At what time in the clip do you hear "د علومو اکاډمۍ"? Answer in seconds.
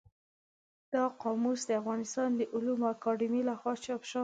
2.35-3.41